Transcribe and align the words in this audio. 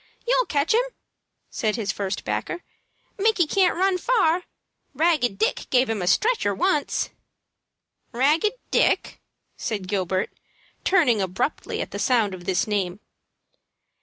You'll 0.25 0.47
catch 0.47 0.73
him," 0.73 0.81
said 1.51 1.75
his 1.75 1.91
first 1.91 2.23
backer. 2.25 2.63
"Micky 3.19 3.45
can't 3.45 3.77
run 3.77 3.99
far. 3.99 4.45
Ragged 4.95 5.37
Dick 5.37 5.67
give 5.69 5.91
him 5.91 6.01
a 6.01 6.07
stretcher 6.07 6.55
once." 6.55 7.11
"Ragged 8.11 8.53
Dick!" 8.71 9.21
said 9.57 9.87
Gilbert, 9.87 10.31
turning 10.83 11.21
abruptly 11.21 11.81
at 11.83 11.91
the 11.91 11.99
sound 11.99 12.33
of 12.33 12.45
this 12.45 12.65
name. 12.65 12.99